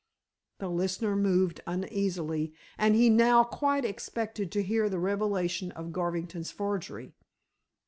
[0.57, 6.49] The listener moved uneasily, and he now quite expected to hear the revelation of Garvington's
[6.49, 7.13] forgery.